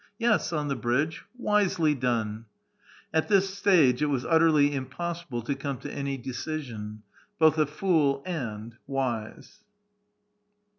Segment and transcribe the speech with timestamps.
[0.17, 2.45] Yes, on the bridge I wisely done!"
[3.13, 7.03] At this stage it was utterly impossible to come to any decision;
[7.37, 9.59] both a fool and wise